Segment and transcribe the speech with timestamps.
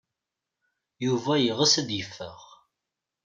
[1.05, 2.39] Yuba yeɣs ad yeffeɣ.